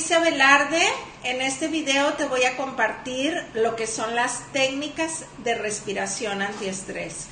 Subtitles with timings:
[0.00, 0.82] Alicia Velarde,
[1.24, 7.26] en este video te voy a compartir lo que son las técnicas de respiración antiestrés.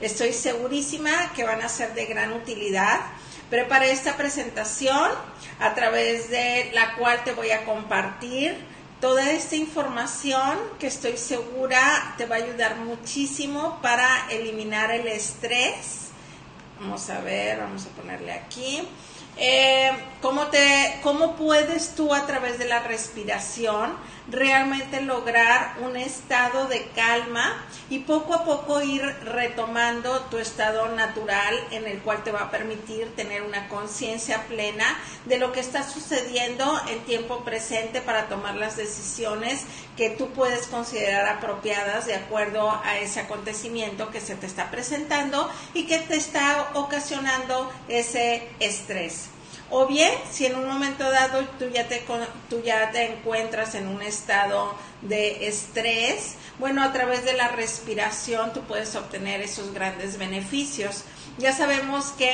[0.00, 2.98] Estoy segurísima que van a ser de gran utilidad.
[3.50, 5.12] Preparé esta presentación
[5.60, 8.56] a través de la cual te voy a compartir
[9.00, 16.08] toda esta información que estoy segura te va a ayudar muchísimo para eliminar el estrés.
[16.80, 18.82] Vamos a ver, vamos a ponerle aquí.
[19.40, 23.96] Eh, ¿cómo, te, ¿Cómo puedes tú a través de la respiración
[24.30, 31.54] realmente lograr un estado de calma y poco a poco ir retomando tu estado natural
[31.70, 34.84] en el cual te va a permitir tener una conciencia plena
[35.24, 39.64] de lo que está sucediendo en tiempo presente para tomar las decisiones
[39.96, 45.48] que tú puedes considerar apropiadas de acuerdo a ese acontecimiento que se te está presentando
[45.72, 49.30] y que te está ocasionando ese estrés.
[49.70, 52.02] O bien, si en un momento dado tú ya te,
[52.48, 58.52] tú ya te encuentras en un estado de estrés, bueno, a través de la respiración
[58.54, 61.04] tú puedes obtener esos grandes beneficios.
[61.36, 62.32] Ya sabemos que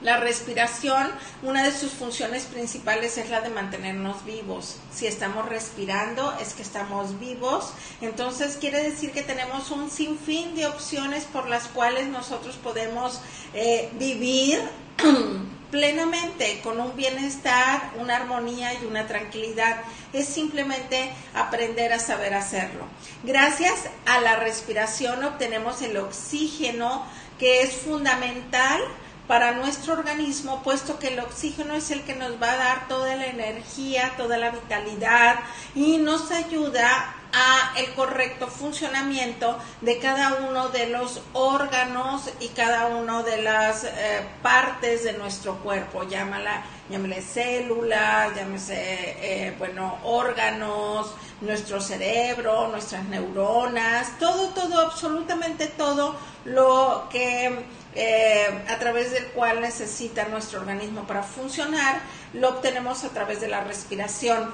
[0.00, 1.10] la respiración,
[1.42, 4.76] una de sus funciones principales es la de mantenernos vivos.
[4.92, 7.72] Si estamos respirando es que estamos vivos.
[8.00, 13.20] Entonces quiere decir que tenemos un sinfín de opciones por las cuales nosotros podemos
[13.54, 14.60] eh, vivir
[15.70, 19.76] plenamente con un bienestar, una armonía y una tranquilidad.
[20.12, 22.84] Es simplemente aprender a saber hacerlo.
[23.22, 27.06] Gracias a la respiración obtenemos el oxígeno
[27.38, 28.80] que es fundamental
[29.26, 33.14] para nuestro organismo, puesto que el oxígeno es el que nos va a dar toda
[33.14, 35.36] la energía, toda la vitalidad
[35.74, 42.86] y nos ayuda a el correcto funcionamiento de cada uno de los órganos y cada
[42.86, 51.14] una de las eh, partes de nuestro cuerpo, llámala, llámale células, llámese, eh, bueno, órganos,
[51.40, 57.64] nuestro cerebro, nuestras neuronas, todo, todo, absolutamente todo lo que
[57.94, 62.00] eh, a través del cual necesita nuestro organismo para funcionar,
[62.32, 64.50] lo obtenemos a través de la respiración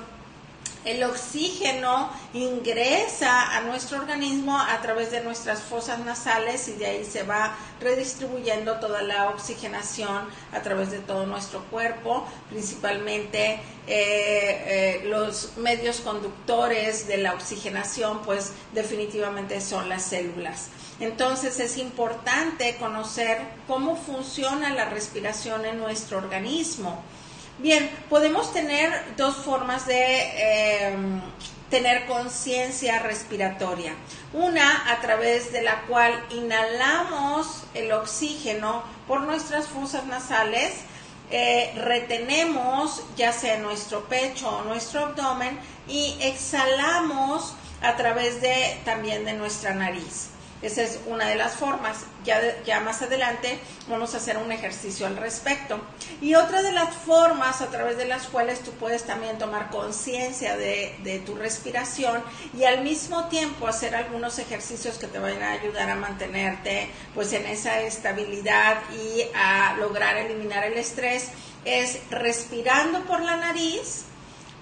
[0.84, 7.04] el oxígeno ingresa a nuestro organismo a través de nuestras fosas nasales y de ahí
[7.04, 15.02] se va redistribuyendo toda la oxigenación a través de todo nuestro cuerpo, principalmente eh, eh,
[15.04, 20.68] los medios conductores de la oxigenación, pues definitivamente son las células.
[21.00, 27.02] Entonces es importante conocer cómo funciona la respiración en nuestro organismo.
[27.58, 31.20] Bien, podemos tener dos formas de em,
[31.70, 33.94] tener conciencia respiratoria.
[34.32, 40.74] Una a través de la cual inhalamos el oxígeno por nuestras fosas nasales,
[41.30, 49.24] eh, retenemos ya sea nuestro pecho o nuestro abdomen y exhalamos a través de también
[49.24, 50.33] de nuestra nariz.
[50.64, 51.98] Esa es una de las formas.
[52.24, 53.58] Ya, ya más adelante
[53.88, 55.78] vamos a hacer un ejercicio al respecto.
[56.20, 60.56] Y otra de las formas a través de las cuales tú puedes también tomar conciencia
[60.56, 62.22] de, de tu respiración
[62.56, 67.32] y al mismo tiempo hacer algunos ejercicios que te van a ayudar a mantenerte pues
[67.34, 71.28] en esa estabilidad y a lograr eliminar el estrés
[71.64, 74.06] es respirando por la nariz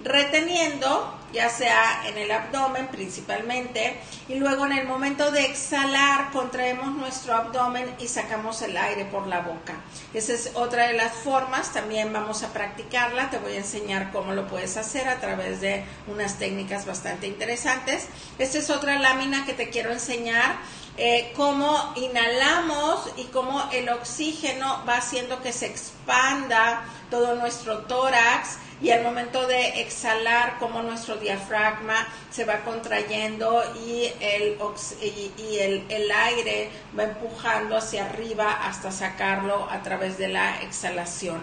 [0.05, 3.99] reteniendo, ya sea en el abdomen principalmente,
[4.29, 9.27] y luego en el momento de exhalar contraemos nuestro abdomen y sacamos el aire por
[9.27, 9.75] la boca.
[10.15, 14.33] Esa es otra de las formas, también vamos a practicarla, te voy a enseñar cómo
[14.33, 18.07] lo puedes hacer a través de unas técnicas bastante interesantes.
[18.39, 20.57] Esta es otra lámina que te quiero enseñar.
[20.99, 28.59] Eh, cómo inhalamos y cómo el oxígeno va haciendo que se expanda todo nuestro tórax
[28.83, 34.59] y al momento de exhalar como nuestro diafragma se va contrayendo y el,
[35.01, 41.43] y, el, el, aire va empujando hacia arriba hasta sacarlo a través de la exhalación.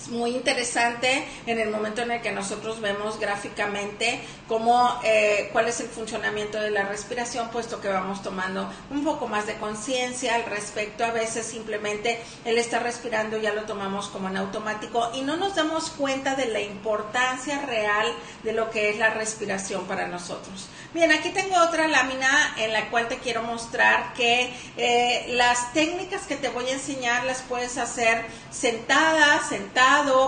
[0.00, 5.68] Es muy interesante en el momento en el que nosotros vemos gráficamente cómo, eh, cuál
[5.68, 10.36] es el funcionamiento de la respiración, puesto que vamos tomando un poco más de conciencia
[10.36, 11.04] al respecto.
[11.04, 15.54] A veces simplemente el estar respirando ya lo tomamos como en automático y no nos
[15.54, 18.10] damos cuenta de la importancia real
[18.42, 20.68] de lo que es la respiración para nosotros.
[20.92, 26.22] Bien, aquí tengo otra lámina en la cual te quiero mostrar que eh, las técnicas
[26.22, 29.40] que te voy a enseñar las puedes hacer sentada,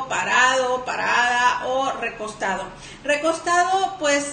[0.09, 2.65] parado, parada o recostado.
[3.05, 4.25] Recostado, pues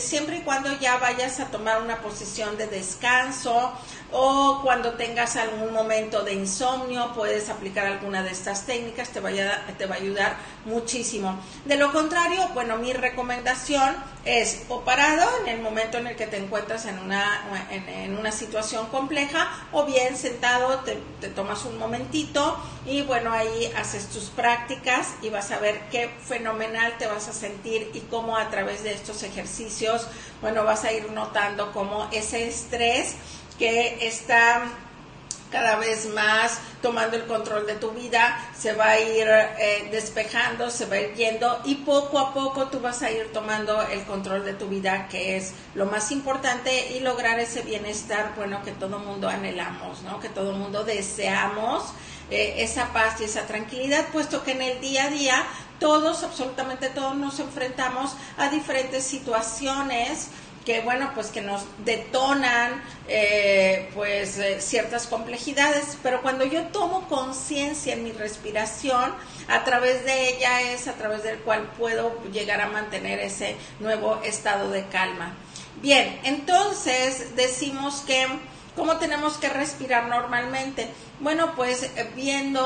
[0.00, 3.72] siempre y cuando ya vayas a tomar una posición de descanso
[4.12, 9.86] o cuando tengas algún momento de insomnio, puedes aplicar alguna de estas técnicas, te, te
[9.86, 11.38] va a ayudar muchísimo.
[11.64, 16.26] De lo contrario, bueno, mi recomendación es o parado en el momento en el que
[16.26, 21.78] te encuentras en una, en, una situación compleja o bien sentado, te, te tomas un
[21.78, 27.28] momentito y bueno, ahí haces tus prácticas y vas a ver qué fenomenal te vas
[27.28, 30.06] a sentir y cómo a través de estos ejercicios,
[30.40, 33.16] bueno, vas a ir notando cómo ese estrés
[33.58, 34.64] que está
[35.50, 40.70] cada vez más tomando el control de tu vida, se va a ir eh, despejando,
[40.70, 44.04] se va a ir yendo y poco a poco tú vas a ir tomando el
[44.04, 48.72] control de tu vida, que es lo más importante y lograr ese bienestar, bueno, que
[48.72, 50.20] todo mundo anhelamos, ¿no?
[50.20, 51.84] Que todo mundo deseamos
[52.30, 55.46] eh, esa paz y esa tranquilidad, puesto que en el día a día
[55.78, 60.28] todos, absolutamente todos nos enfrentamos a diferentes situaciones,
[60.66, 67.08] que bueno, pues que nos detonan eh, pues eh, ciertas complejidades, pero cuando yo tomo
[67.08, 69.14] conciencia en mi respiración,
[69.46, 74.20] a través de ella es a través del cual puedo llegar a mantener ese nuevo
[74.24, 75.36] estado de calma.
[75.80, 78.26] Bien, entonces decimos que
[78.74, 80.90] ¿Cómo tenemos que respirar normalmente?
[81.20, 82.62] Bueno, pues eh, viendo,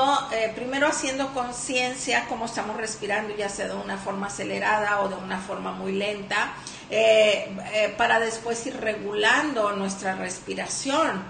[0.55, 5.39] primero haciendo conciencia cómo estamos respirando, ya sea de una forma acelerada o de una
[5.39, 6.51] forma muy lenta.
[6.93, 11.23] Eh, eh, para después ir regulando nuestra respiración.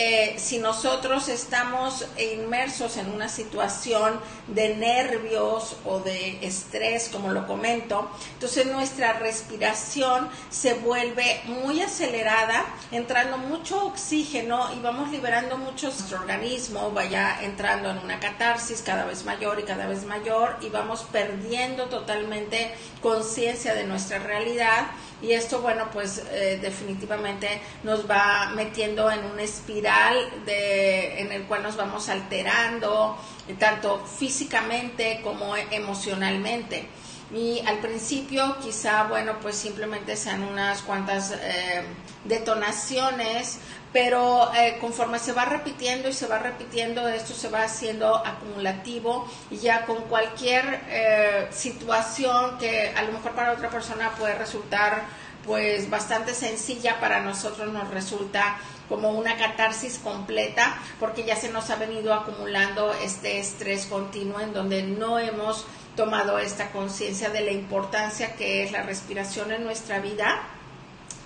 [0.00, 7.48] Eh, si nosotros estamos inmersos en una situación de nervios o de estrés, como lo
[7.48, 15.88] comento, entonces nuestra respiración se vuelve muy acelerada, entrando mucho oxígeno y vamos liberando mucho
[15.88, 20.68] nuestro organismo, vaya entrando en una catarsis cada vez mayor y cada vez mayor y
[20.68, 22.72] vamos perdiendo totalmente
[23.02, 24.86] conciencia de nuestra realidad
[25.20, 30.16] y esto, bueno, pues eh, definitivamente nos va metiendo en una espiral
[30.46, 33.18] de, en el cual nos vamos alterando,
[33.58, 36.88] tanto físicamente como emocionalmente.
[37.32, 41.82] Y al principio quizá, bueno, pues simplemente sean unas cuantas eh,
[42.24, 43.58] detonaciones,
[43.92, 49.28] pero eh, conforme se va repitiendo y se va repitiendo, esto se va haciendo acumulativo
[49.50, 55.04] y ya con cualquier eh, situación que a lo mejor para otra persona puede resultar
[55.46, 58.58] pues bastante sencilla, para nosotros nos resulta
[58.88, 64.52] como una catarsis completa porque ya se nos ha venido acumulando este estrés continuo en
[64.52, 65.66] donde no hemos
[65.98, 70.57] tomado esta conciencia de la importancia que es la respiración en nuestra vida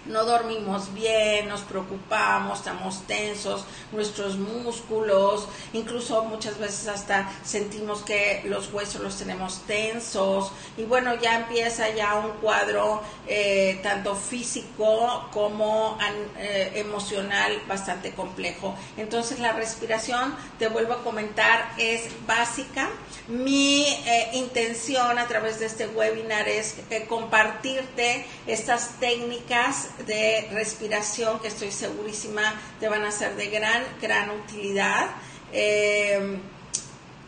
[0.07, 8.43] no dormimos bien, nos preocupamos, estamos tensos, nuestros músculos, incluso muchas veces hasta sentimos que
[8.47, 15.29] los huesos los tenemos tensos y bueno, ya empieza ya un cuadro eh, tanto físico
[15.33, 15.99] como
[16.39, 18.75] eh, emocional bastante complejo.
[18.97, 22.91] Entonces la respiración, te vuelvo a comentar, es básica.
[23.29, 26.77] Mi eh, intención a través de este webinar es
[27.09, 34.31] compartirte estas técnicas de respiración que estoy segurísima te van a ser de gran, gran
[34.31, 35.11] utilidad.
[35.53, 36.39] Eh,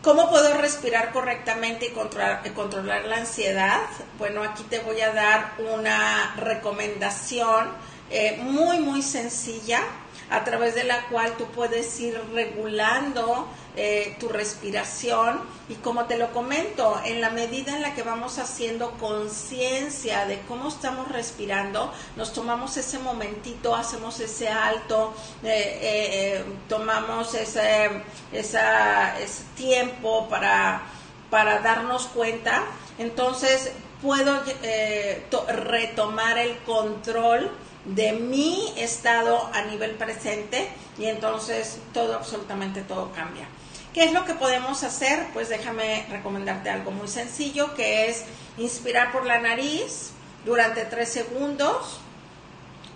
[0.03, 3.81] ¿Cómo puedo respirar correctamente y controlar, controlar, la ansiedad?
[4.19, 7.71] Bueno, aquí te voy a dar una recomendación
[8.11, 9.81] eh, muy, muy sencilla
[10.31, 15.41] a través de la cual tú puedes ir regulando eh, tu respiración.
[15.69, 20.41] Y como te lo comento, en la medida en la que vamos haciendo conciencia de
[20.43, 25.13] cómo estamos respirando, nos tomamos ese momentito, hacemos ese alto,
[25.43, 28.03] eh, eh, tomamos ese,
[28.33, 28.61] ese
[29.57, 30.83] tiempo para,
[31.29, 32.65] para darnos cuenta,
[32.99, 34.41] entonces puedo
[35.49, 37.51] retomar el control
[37.85, 43.47] de mi estado a nivel presente y entonces todo, absolutamente todo cambia.
[43.93, 45.29] ¿Qué es lo que podemos hacer?
[45.33, 48.25] Pues déjame recomendarte algo muy sencillo, que es
[48.59, 50.11] inspirar por la nariz
[50.45, 52.01] durante tres segundos,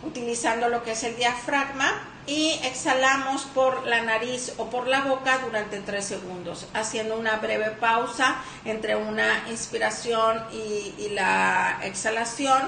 [0.02, 5.38] utilizando lo que es el diafragma, y exhalamos por la nariz o por la boca
[5.38, 12.60] durante 3 segundos, haciendo una breve pausa entre una inspiración y, la exhalación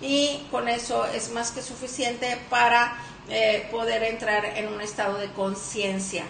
[0.00, 5.30] y con eso es más que suficiente para eh, poder entrar en un estado de
[5.32, 6.24] conciencia.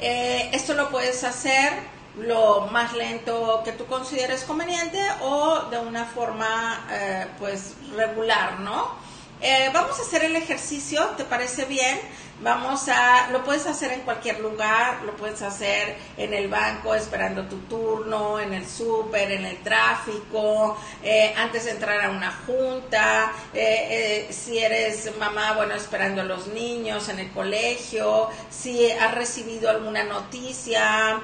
[0.00, 1.72] Eh, esto lo puedes hacer
[2.18, 9.06] lo más lento que tú consideres conveniente o de una forma eh, pues regular, ¿no?
[9.74, 12.00] Vamos a hacer el ejercicio, ¿te parece bien?
[12.42, 17.44] Vamos a, lo puedes hacer en cualquier lugar, lo puedes hacer en el banco esperando
[17.46, 23.32] tu turno, en el súper, en el tráfico, eh, antes de entrar a una junta,
[23.54, 29.70] eh, si eres mamá, bueno, esperando a los niños en el colegio, si has recibido
[29.70, 31.22] alguna noticia,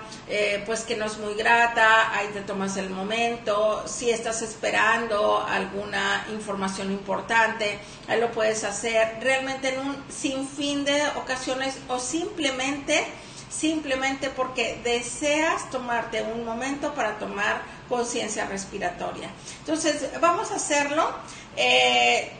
[0.64, 6.24] pues que no es muy grata, ahí te tomas el momento, si estás esperando alguna
[6.32, 7.78] información importante,
[8.08, 13.06] ahí lo puedes hacer realmente en un sinfín de ocasiones o simplemente
[13.52, 19.28] simplemente porque deseas tomarte un momento para tomar conciencia respiratoria.
[19.58, 21.10] Entonces, vamos a hacerlo.
[21.56, 22.32] Eh,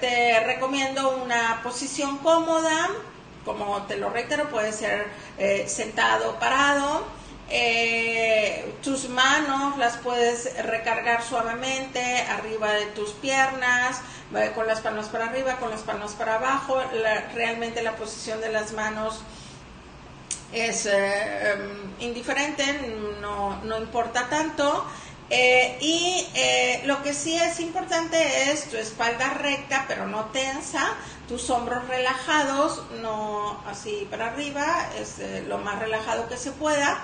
[0.00, 2.88] te recomiendo una posición cómoda,
[3.44, 5.06] como te lo reitero, puede ser
[5.38, 7.04] eh, sentado, parado.
[7.50, 14.02] Eh, tus manos las puedes recargar suavemente arriba de tus piernas
[14.54, 16.80] con las palmas para arriba, con las palmas para abajo.
[17.34, 19.22] realmente la posición de las manos
[20.52, 22.64] es eh, em, indiferente,
[23.20, 24.84] no, no, importa tanto.
[25.30, 30.94] Eh, y eh, lo que sí es importante es tu espalda recta, pero no tensa,
[31.28, 36.98] tus hombros relajados, no así para arriba, es lo más relajado que se pueda.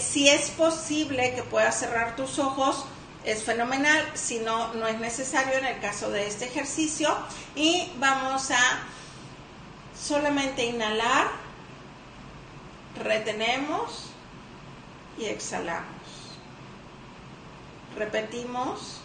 [0.00, 2.86] si es posible que puedas cerrar tus ojos,
[3.24, 7.08] es fenomenal, si no, no es necesario en el caso de este ejercicio.
[7.54, 8.80] Y vamos a
[9.98, 11.28] solamente inhalar,
[13.02, 14.10] retenemos
[15.18, 15.86] y exhalamos.
[17.96, 19.00] Repetimos,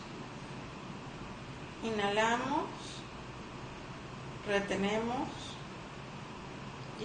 [1.83, 2.63] inhalamos,
[4.47, 5.29] retenemos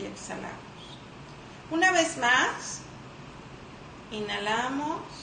[0.00, 0.56] y exhalamos.
[1.70, 2.80] Una vez más,
[4.12, 5.21] inhalamos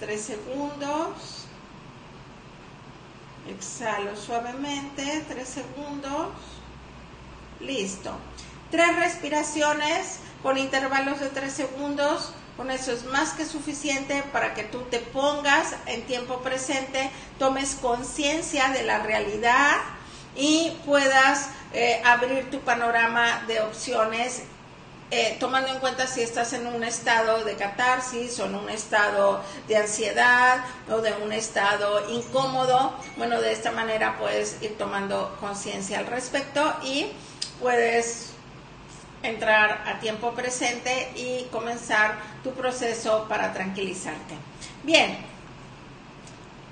[0.00, 1.46] 3 segundos.
[3.48, 6.28] Exhalo suavemente, 3 segundos.
[7.60, 8.12] Listo.
[8.70, 12.32] Tres respiraciones con intervalos de 3 segundos.
[12.56, 17.76] Con eso es más que suficiente para que tú te pongas en tiempo presente, tomes
[17.76, 19.76] conciencia de la realidad
[20.34, 24.42] y puedas eh, abrir tu panorama de opciones
[25.10, 29.40] eh, tomando en cuenta si estás en un estado de catarsis o en un estado
[29.66, 35.98] de ansiedad o de un estado incómodo, bueno, de esta manera puedes ir tomando conciencia
[36.00, 37.06] al respecto y
[37.58, 38.32] puedes
[39.22, 44.34] entrar a tiempo presente y comenzar tu proceso para tranquilizarte.
[44.82, 45.16] Bien,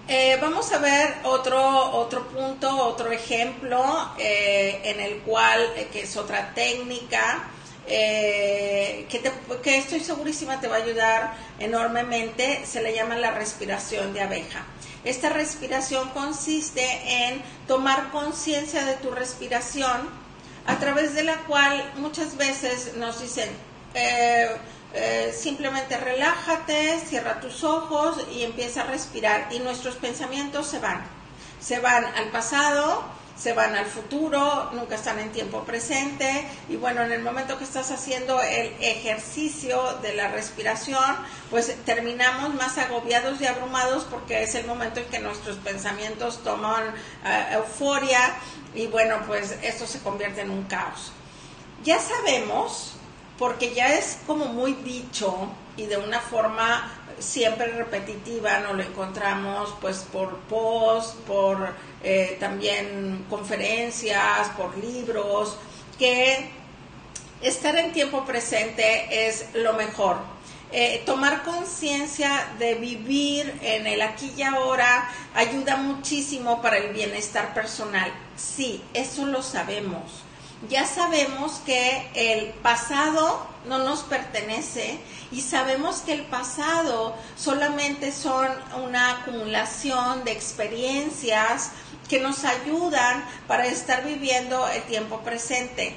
[0.09, 6.17] eh, vamos a ver otro, otro punto, otro ejemplo eh, en el cual, que es
[6.19, 7.51] otra técnica
[7.87, 9.23] eh, que,
[9.63, 14.65] que estoy segurísima te va a ayudar enormemente, se le llama la respiración de abeja.
[15.05, 16.85] Esta respiración consiste
[17.27, 20.27] en tomar conciencia de tu respiración,
[20.67, 23.49] a través de la cual muchas veces nos dicen,
[23.95, 24.49] eh,
[24.95, 31.05] eh, simplemente relájate, cierra tus ojos y empieza a respirar y nuestros pensamientos se van.
[31.61, 33.05] Se van al pasado,
[33.37, 37.65] se van al futuro, nunca están en tiempo presente y bueno, en el momento que
[37.65, 41.17] estás haciendo el ejercicio de la respiración,
[41.51, 46.85] pues terminamos más agobiados y abrumados porque es el momento en que nuestros pensamientos toman
[47.25, 48.35] eh, euforia
[48.75, 51.13] y bueno, pues esto se convierte en un caos.
[51.85, 52.95] Ya sabemos,
[53.39, 59.75] porque ya es como muy dicho y de una forma siempre repetitiva, nos lo encontramos
[59.81, 65.57] pues por post, por eh, también conferencias, por libros,
[65.99, 66.51] que
[67.41, 70.19] estar en tiempo presente es lo mejor.
[70.73, 77.55] Eh, tomar conciencia de vivir en el aquí y ahora ayuda muchísimo para el bienestar
[77.55, 78.13] personal.
[78.37, 80.27] Sí, eso lo sabemos
[80.69, 84.99] ya sabemos que el pasado no nos pertenece
[85.31, 88.49] y sabemos que el pasado solamente son
[88.83, 91.73] una acumulación de experiencias
[92.09, 95.95] que nos ayudan para estar viviendo el tiempo presente.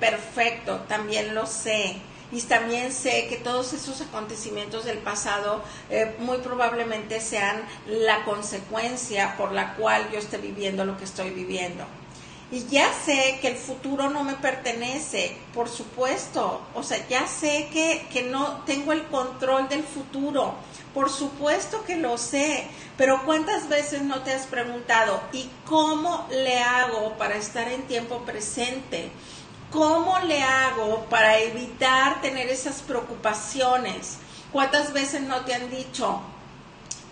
[0.00, 1.96] Perfecto, también lo sé.
[2.30, 9.36] Y también sé que todos esos acontecimientos del pasado eh, muy probablemente sean la consecuencia
[9.36, 11.84] por la cual yo esté viviendo lo que estoy viviendo.
[12.50, 16.62] Y ya sé que el futuro no me pertenece, por supuesto.
[16.74, 20.54] O sea, ya sé que, que no tengo el control del futuro.
[20.94, 22.66] Por supuesto que lo sé.
[22.96, 28.20] Pero ¿cuántas veces no te has preguntado, ¿y cómo le hago para estar en tiempo
[28.22, 29.10] presente?
[29.70, 34.16] ¿Cómo le hago para evitar tener esas preocupaciones?
[34.50, 36.20] ¿Cuántas veces no te han dicho,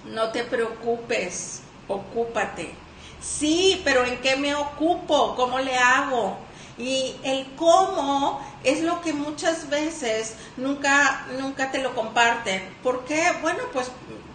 [0.07, 2.86] no te preocupes, ocúpate?
[3.26, 5.35] Sí, pero ¿en qué me ocupo?
[5.35, 6.38] ¿Cómo le hago?
[6.78, 12.76] Y el cómo es lo que muchas veces nunca, nunca te lo comparten.
[12.83, 13.23] ¿Por qué?
[13.42, 13.90] Bueno, pues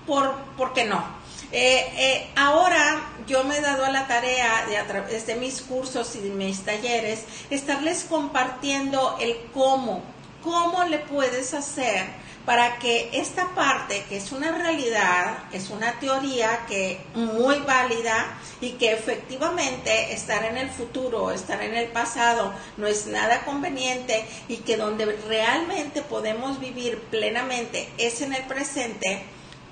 [0.05, 1.03] por, ¿por qué no?
[1.51, 5.61] Eh, eh, ahora yo me he dado a la tarea de a través de mis
[5.61, 10.01] cursos y de mis talleres estarles compartiendo el cómo,
[10.43, 12.05] cómo le puedes hacer
[12.45, 18.71] para que esta parte, que es una realidad, es una teoría que muy válida y
[18.71, 24.57] que efectivamente estar en el futuro, estar en el pasado no es nada conveniente y
[24.57, 29.23] que donde realmente podemos vivir plenamente es en el presente,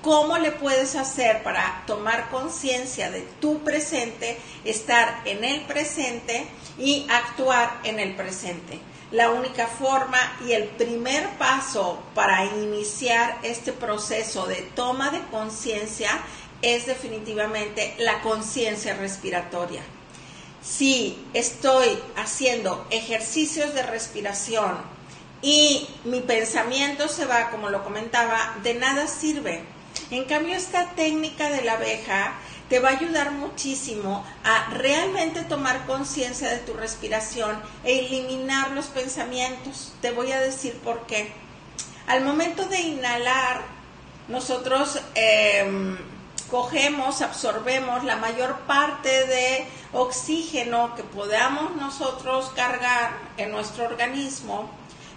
[0.03, 6.45] ¿cómo le puedes hacer para tomar conciencia de tu presente, estar en el presente
[6.77, 8.79] y actuar en el presente?
[9.11, 16.11] La única forma y el primer paso para iniciar este proceso de toma de conciencia
[16.61, 19.81] es definitivamente la conciencia respiratoria.
[20.61, 24.77] Si estoy haciendo ejercicios de respiración
[25.41, 29.63] y mi pensamiento se va, como lo comentaba, de nada sirve.
[30.11, 32.33] En cambio, esta técnica de la abeja
[32.69, 38.85] te va a ayudar muchísimo a realmente tomar conciencia de tu respiración e eliminar los
[38.85, 39.93] pensamientos.
[40.01, 41.33] Te voy a decir por qué.
[42.07, 43.61] Al momento de inhalar,
[44.27, 45.97] nosotros em,
[46.51, 54.69] cogemos, absorbemos la mayor parte de oxígeno que podamos nosotros cargar en nuestro organismo.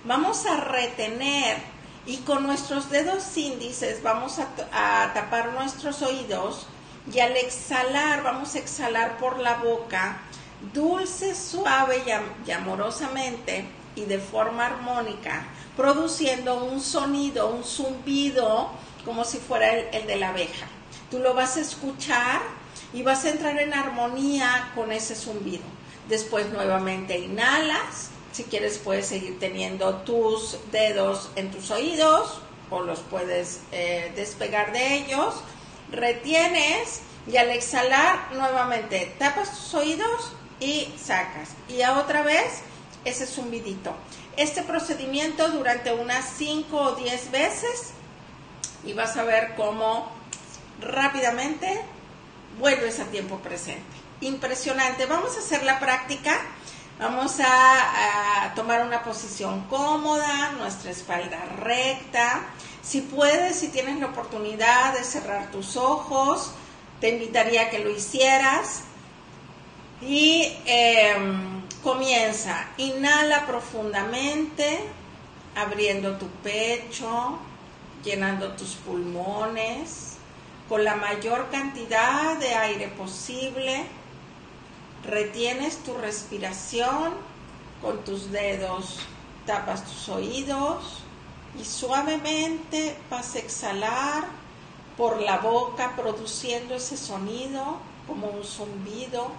[0.04, 1.58] Vamos a retener
[2.06, 6.66] y con nuestros dedos índices vamos a tapar nuestros oídos
[7.10, 10.20] y al exhalar vamos a exhalar por la boca
[10.72, 12.02] dulce, suave
[12.46, 13.64] y, amorosamente
[13.96, 18.70] y de forma armónica, produciendo un sonido, un zumbido
[19.04, 20.66] como si fuera el, el de la abeja.
[21.10, 22.40] Tú lo vas a escuchar
[22.92, 25.64] y vas a entrar en armonía con ese zumbido.
[26.08, 33.00] Después nuevamente inhalas, si quieres puedes seguir teniendo tus dedos en tus oídos o los
[33.00, 35.34] puedes eh, despegar de ellos
[35.92, 41.50] retienes y al exhalar nuevamente tapas tus oídos y sacas.
[41.68, 42.62] Y a otra vez
[43.04, 43.94] ese zumbidito.
[44.36, 47.92] Este procedimiento durante unas 5 o 10 veces
[48.84, 50.10] y vas a ver cómo
[50.80, 51.82] rápidamente
[52.58, 53.82] vuelves a tiempo presente.
[54.20, 55.06] Impresionante.
[55.06, 56.40] Vamos a hacer la práctica.
[56.98, 62.42] Vamos a, a tomar una posición cómoda, nuestra espalda recta
[62.82, 66.50] si puedes, si tienes la oportunidad de cerrar tus ojos,
[67.00, 68.82] te invitaría a que lo hicieras.
[70.00, 74.80] Y em, comienza, inhala profundamente,
[75.54, 77.38] abriendo tu pecho,
[78.02, 80.16] llenando tus pulmones
[80.68, 83.84] con la mayor cantidad de aire posible.
[85.04, 87.12] Retienes tu respiración
[87.80, 88.98] con tus dedos,
[89.46, 91.02] tapas tus oídos
[91.58, 94.24] y suavemente vas a exhalar
[94.96, 99.32] por la boca produciendo ese sonido como un zumbido.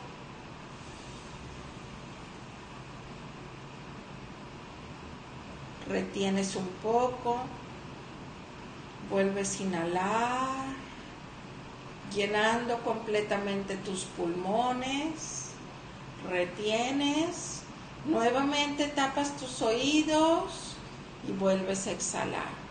[5.87, 7.39] Retienes un poco,
[9.09, 10.65] vuelves a inhalar,
[12.13, 15.49] llenando completamente tus pulmones,
[16.29, 17.63] retienes,
[18.05, 20.72] nuevamente tapas tus oídos
[21.27, 22.63] y vuelves a exhalar.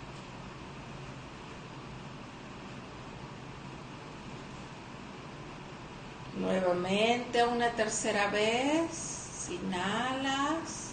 [6.38, 10.92] Nuevamente una tercera vez, inhalas,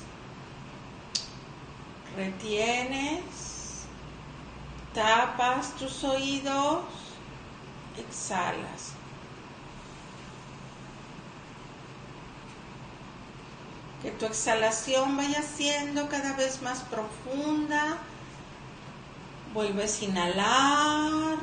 [2.15, 3.85] retienes,
[4.93, 6.83] tapas tus oídos,
[7.97, 8.98] exhalas.
[14.01, 17.97] Que tu exhalación vaya siendo cada vez más profunda.
[19.53, 21.37] Vuelves a inhalar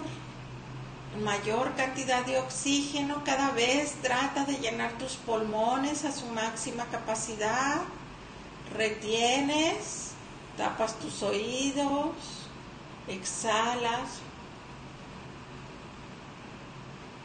[1.22, 7.80] mayor cantidad de oxígeno, cada vez trata de llenar tus pulmones a su máxima capacidad.
[8.76, 10.12] Retienes,
[10.56, 12.14] tapas tus oídos,
[13.08, 14.20] exhalas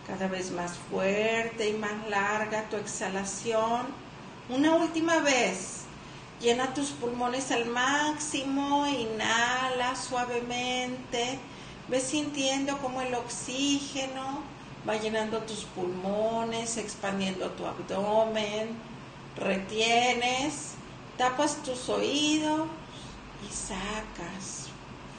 [0.08, 3.88] cada vez más fuerte y más larga tu exhalación
[4.52, 5.86] Una última vez.
[6.42, 11.40] Llena tus pulmones al máximo, inhala suavemente,
[11.88, 14.44] ve sintiendo como el oxígeno
[14.88, 18.76] va llenando tus pulmones, expandiendo tu abdomen,
[19.38, 20.74] retienes,
[21.18, 22.68] tapas tus oídos
[23.48, 24.68] y sacas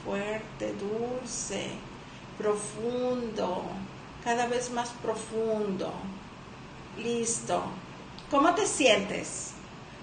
[0.05, 1.69] fuerte, dulce,
[2.37, 3.63] profundo,
[4.23, 5.91] cada vez más profundo.
[6.99, 7.63] Listo.
[8.33, 9.51] ¿Cómo te sientes?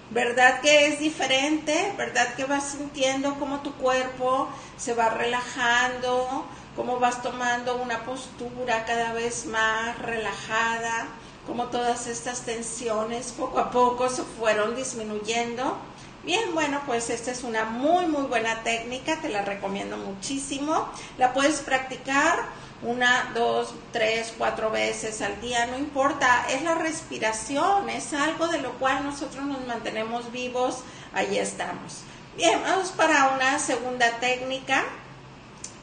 [0.09, 1.93] ¿Verdad que es diferente?
[1.97, 6.45] ¿Verdad que vas sintiendo cómo tu cuerpo se va relajando?
[6.77, 11.07] ¿Cómo vas tomando una postura cada vez más relajada?
[11.45, 15.75] ¿Cómo todas estas tensiones poco a poco se fueron disminuyendo?
[16.23, 20.87] Bien, bueno, pues esta es una muy, muy buena técnica, te la recomiendo muchísimo.
[21.17, 22.45] La puedes practicar
[22.83, 28.59] una, dos, tres, cuatro veces al día, no importa, es la respiración, es algo de
[28.59, 32.01] lo cual nosotros nos mantenemos vivos, ahí estamos.
[32.35, 34.83] Bien, vamos para una segunda técnica,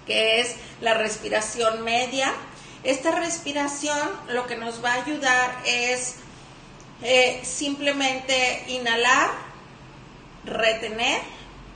[0.07, 2.33] que es la respiración media.
[2.83, 6.17] Esta respiración lo que nos va a ayudar es
[7.03, 9.31] eh, simplemente inhalar,
[10.45, 11.21] retener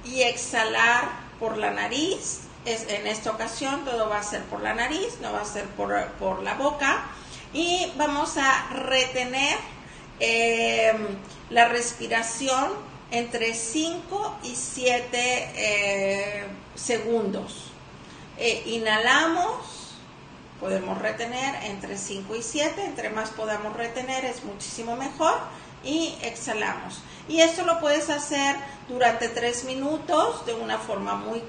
[0.04, 5.18] y exhalar por la nariz en esta ocasión todo va a ser por la nariz,
[5.20, 7.04] no va a ser por, la boca.
[7.52, 9.58] Y vamos a retener
[10.20, 11.18] em,
[11.50, 12.70] la respiración
[13.10, 16.44] entre 5 y 7 eh,
[16.74, 17.72] segundos.
[18.38, 19.96] Eh, inhalamos,
[20.58, 25.34] podemos retener entre 5 y 7, entre más podamos retener es muchísimo mejor
[25.84, 27.02] y exhalamos.
[27.28, 28.56] Y esto lo puedes hacer
[28.88, 31.42] durante tres minutos de una forma muy,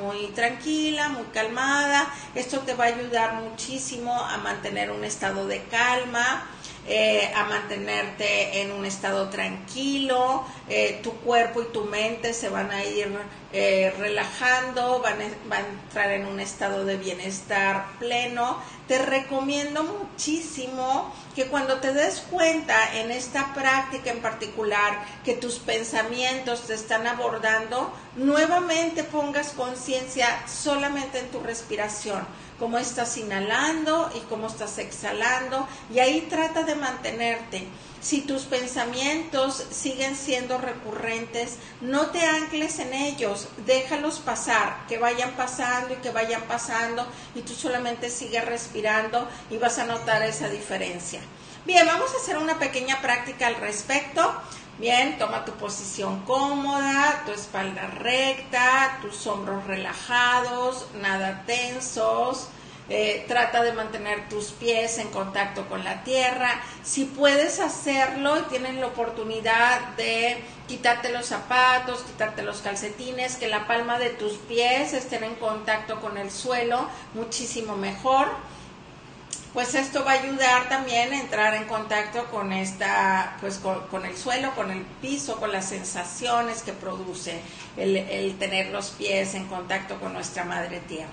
[0.00, 2.08] muy tranquila, muy calmada.
[2.34, 6.46] Esto te va a ayudar muchísimo a mantener un estado de calma,
[6.88, 12.70] eh, a mantenerte en un estado tranquilo, eh, tu cuerpo y tu mente se van
[12.70, 13.08] a ir
[13.52, 15.16] eh, relajando, van
[15.48, 18.62] van a entrar en un estado de bienestar pleno.
[18.86, 25.58] Te recomiendo muchísimo que cuando te des cuenta en esta práctica en particular que tus
[25.58, 32.24] pensamientos te están abordando, nuevamente pongas conciencia solamente en tu respiración
[32.58, 37.66] cómo estás inhalando y cómo estás exhalando y ahí trata de mantenerte.
[38.00, 45.32] Si tus pensamientos siguen siendo recurrentes, no te ancles en ellos, déjalos pasar, que vayan
[45.32, 50.48] pasando y que vayan pasando y tú solamente sigues respirando y vas a notar esa
[50.48, 51.20] diferencia.
[51.64, 54.22] Bien, vamos a hacer una pequeña práctica al respecto.
[54.78, 62.48] Bien, toma tu posición cómoda, tu espalda recta, tus hombros relajados, nada tensos.
[62.90, 66.60] Eh, trata de mantener tus pies en contacto con la tierra.
[66.84, 73.48] Si puedes hacerlo y tienes la oportunidad de quitarte los zapatos, quitarte los calcetines, que
[73.48, 78.28] la palma de tus pies estén en contacto con el suelo, muchísimo mejor
[79.56, 84.14] pues esto va a ayudar también a entrar en contacto con esta, pues con, el
[84.14, 87.40] suelo, con el piso, con las sensaciones que produce
[87.78, 91.08] el, el, tener los pies en contacto con nuestra madre tierra.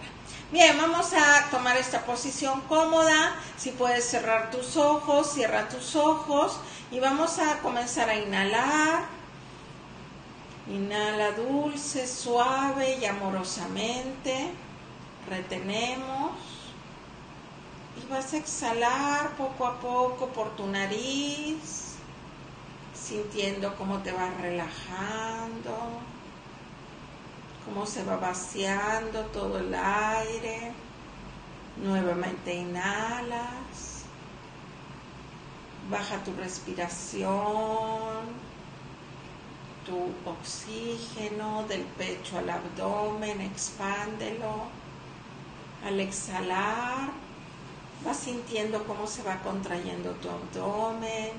[0.52, 3.34] Bien, vamos a tomar esta posición cómoda.
[3.56, 6.60] Si puedes cerrar tus ojos, cierra tus ojos
[6.92, 9.06] y vamos a comenzar a inhalar.
[10.70, 14.50] Inhala dulce, suave y amorosamente.
[15.30, 16.32] Retenemos
[18.02, 21.96] y vas a exhalar poco a poco por tu nariz,
[22.94, 25.78] sintiendo cómo te vas relajando,
[27.66, 30.74] cómo se va vaciando todo el aire.
[31.84, 34.04] Nuevamente inhalas,
[35.90, 37.34] baja tu respiración,
[39.86, 44.68] tu oxígeno del pecho al abdomen, expándelo.
[45.86, 47.23] Al exhalar,
[48.06, 51.32] Vas sintiendo cómo se va contrayendo tu abdomen,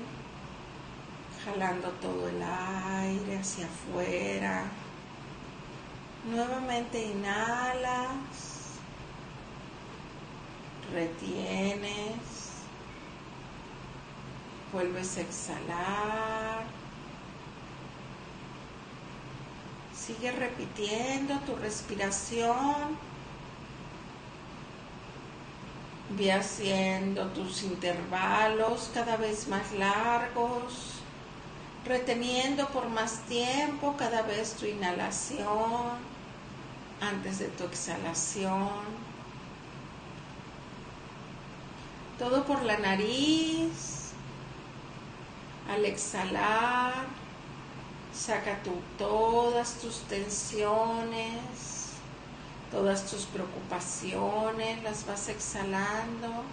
[1.45, 4.63] jalando todo el aire hacia afuera.
[6.27, 8.09] Nuevamente inhalas,
[10.91, 12.17] retienes,
[14.73, 16.63] vuelves a exhalar.
[19.95, 22.97] Sigue repitiendo tu respiración
[26.09, 31.01] Ve haciendo tus intervalos cada vez más largos,
[31.85, 35.97] reteniendo por más tiempo cada vez tu inhalación
[37.01, 39.05] antes de tu exhalación.
[42.19, 44.05] Todo por la nariz,
[45.69, 46.93] Al exhalar,
[48.13, 51.74] saca tú todas tus tensiones,
[52.71, 56.43] todas tus preocupaciones, las vas exhalando.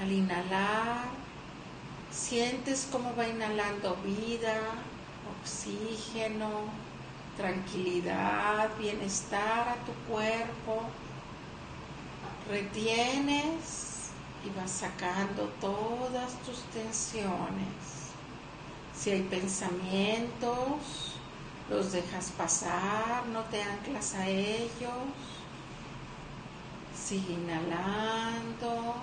[0.00, 1.04] Al inhalar,
[2.10, 4.60] sientes cómo va inhalando vida,
[5.40, 6.50] oxígeno,
[7.36, 10.82] tranquilidad, bienestar a tu cuerpo.
[12.50, 14.10] Retienes
[14.44, 17.96] y vas sacando todas tus tensiones.
[18.94, 21.15] Si hay pensamientos,
[21.70, 24.92] los dejas pasar, no te anclas a ellos.
[26.94, 28.94] Sigue inhalando,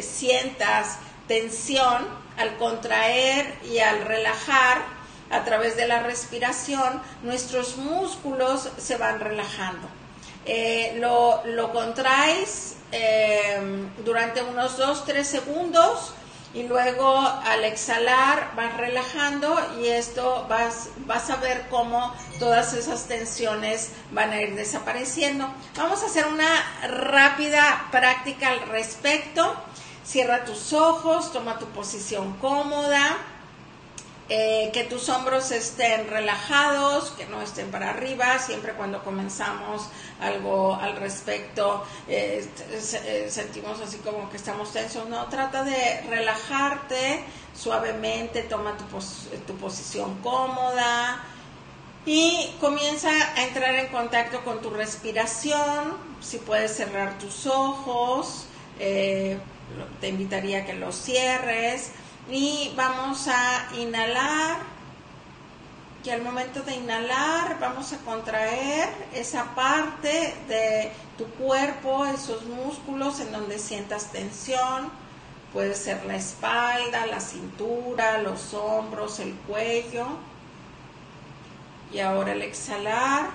[0.00, 2.06] sientas tensión
[2.38, 4.82] al contraer y al relajar
[5.30, 9.88] a través de la respiración, nuestros músculos se van relajando.
[10.96, 12.76] lo, lo, contraes
[14.04, 16.12] durante unos 2-3 segundos
[16.54, 23.06] y luego al exhalar vas relajando y esto vas, vas a ver cómo todas esas
[23.08, 25.48] tensiones van a ir desapareciendo.
[25.76, 26.50] Vamos a hacer una
[26.86, 29.56] rápida práctica al respecto.
[30.04, 33.18] Cierra tus ojos, toma tu posición cómoda.
[34.34, 39.88] Eh, que tus hombros estén relajados, que no estén para arriba, siempre cuando comenzamos
[40.22, 47.24] algo al respecto eh, eh, sentimos así como que estamos tensos, no, trata de relajarte
[47.54, 48.84] suavemente, toma tu,
[49.46, 51.22] tu posición cómoda
[52.06, 58.46] y comienza a entrar en contacto con tu respiración, si puedes cerrar tus ojos,
[60.00, 61.90] te invitaría a que los cierres
[62.30, 64.72] y vamos a inhalar
[66.04, 73.20] y al momento de inhalar vamos a contraer esa parte de tu cuerpo, esos músculos
[73.20, 74.90] en donde sientas tensión.
[75.52, 80.06] Puede ser la espalda, la cintura, los hombros, el cuello.
[81.92, 83.30] Y ahora al exhalar,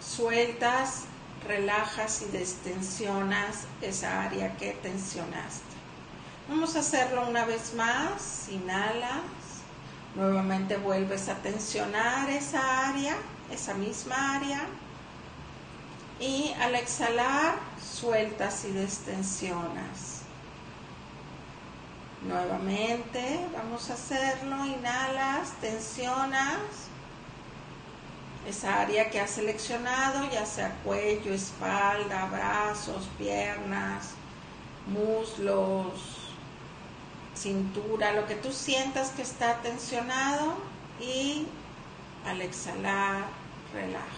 [0.00, 1.06] sueltas,
[1.48, 5.73] relajas y destensionas esa área que tensionaste.
[6.48, 8.48] Vamos a hacerlo una vez más.
[8.50, 9.22] Inhalas.
[10.14, 13.16] Nuevamente vuelves a tensionar esa área,
[13.50, 14.60] esa misma área.
[16.20, 20.22] Y al exhalar, sueltas y destensionas.
[22.22, 24.64] Nuevamente, vamos a hacerlo.
[24.66, 26.58] Inhalas, tensionas
[28.46, 34.10] esa área que has seleccionado, ya sea cuello, espalda, brazos, piernas,
[34.86, 36.23] muslos,
[37.34, 40.54] cintura, lo que tú sientas que está tensionado
[41.00, 41.46] y
[42.26, 43.24] al exhalar
[43.72, 44.08] relajas.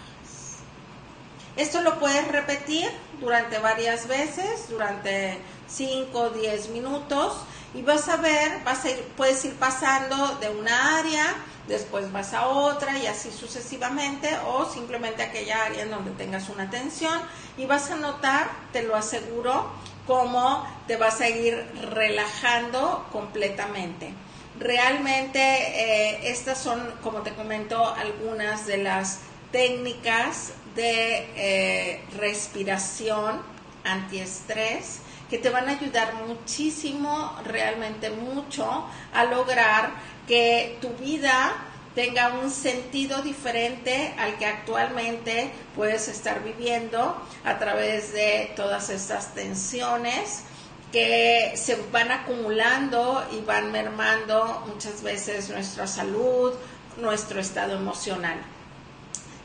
[1.55, 7.37] Esto lo puedes repetir durante varias veces, durante 5 o 10 minutos
[7.73, 11.35] y vas a ver, vas a ir, puedes ir pasando de una área
[11.67, 16.69] después vas a otra y así sucesivamente o simplemente aquella área en donde tengas una
[16.69, 17.19] tensión
[17.57, 19.69] y vas a notar, te lo aseguro,
[20.07, 21.53] cómo te vas a ir
[21.91, 24.13] relajando completamente.
[24.57, 29.19] Realmente eh, estas son, como te comento, algunas de las
[29.51, 33.41] técnicas de eh, respiración
[33.83, 39.91] antiestrés que te van a ayudar muchísimo, realmente mucho, a lograr
[40.27, 41.66] que tu vida
[41.97, 49.33] tenga un sentido diferente al que actualmente puedes estar viviendo a través de todas estas
[49.33, 50.43] tensiones
[50.91, 56.53] que se van acumulando y van mermando muchas veces nuestra salud,
[56.97, 58.37] nuestro estado emocional.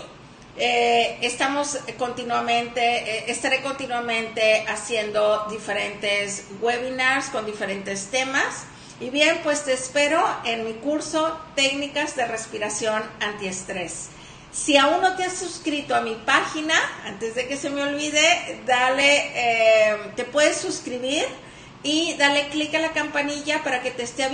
[0.56, 8.66] Eh, estamos continuamente, eh, estaré continuamente haciendo diferentes webinars con diferentes temas
[9.00, 14.08] y bien, pues te espero en mi curso Técnicas de Respiración Antiestrés.
[14.52, 18.62] Si aún no te has suscrito a mi página, antes de que se me olvide,
[18.66, 21.24] dale, eh, te puedes suscribir
[21.82, 24.32] y dale clic a la campanilla para que te esté avisando